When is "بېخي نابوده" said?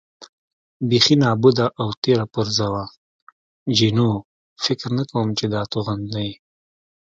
0.89-1.65